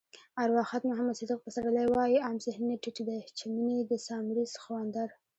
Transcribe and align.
ارواښاد 0.43 0.81
محمد 0.89 1.15
صدیق 1.19 1.39
پسرلی 1.45 1.85
وایي: 1.89 2.17
عام 2.25 2.37
ذهنيت 2.45 2.79
ټيټ 2.83 2.97
دی 3.07 3.19
چې 3.37 3.43
مني 3.53 3.77
د 3.89 3.91
سامري 4.07 4.45
سخوندر. 4.53 5.07